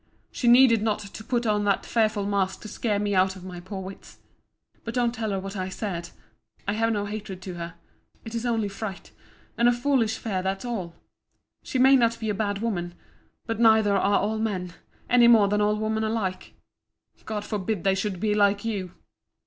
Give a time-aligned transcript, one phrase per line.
[0.31, 3.59] She needed not to put on that fearful mask to scare me out of my
[3.59, 4.17] poor wits.
[4.83, 9.11] But don't tell her what I say—I have no hatred to her—it is only fright,
[9.59, 14.73] and foolish fear, that's all.—She may not be a bad woman—but neither are all men,
[15.07, 18.93] any more than all women alike—God forbid they should be like you!